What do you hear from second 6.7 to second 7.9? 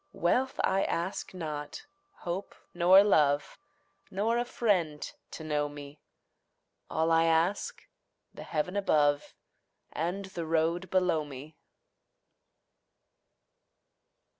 All I ask,